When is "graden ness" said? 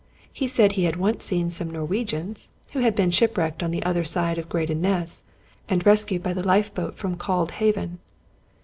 4.49-5.21